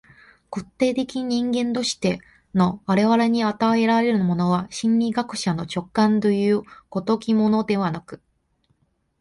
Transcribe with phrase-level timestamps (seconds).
[0.49, 2.21] 具体的人間として
[2.55, 8.19] の我々に与えられるものは、心理学者の直覚という如きものではなく、